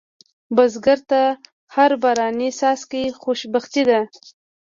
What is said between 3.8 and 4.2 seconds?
ده